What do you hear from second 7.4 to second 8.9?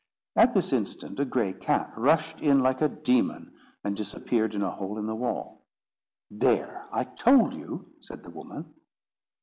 you!" said the woman.